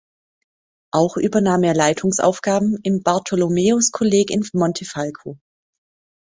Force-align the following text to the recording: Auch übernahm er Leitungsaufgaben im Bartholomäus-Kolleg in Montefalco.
Auch 0.91 1.15
übernahm 1.15 1.61
er 1.61 1.75
Leitungsaufgaben 1.75 2.79
im 2.81 3.03
Bartholomäus-Kolleg 3.03 4.31
in 4.31 4.43
Montefalco. 4.51 5.37